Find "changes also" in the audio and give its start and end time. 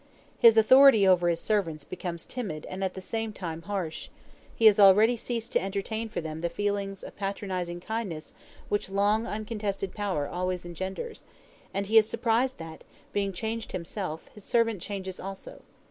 14.81-15.61